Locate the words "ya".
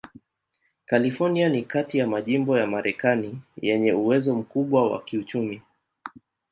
1.97-2.07, 2.57-2.67